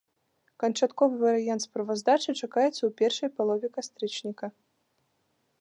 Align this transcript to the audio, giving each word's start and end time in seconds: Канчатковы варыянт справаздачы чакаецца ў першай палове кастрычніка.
Канчатковы 0.61 1.15
варыянт 1.25 1.65
справаздачы 1.67 2.31
чакаецца 2.41 2.73
ў 2.85 2.91
першай 3.03 3.29
палове 3.37 3.67
кастрычніка. 3.79 4.45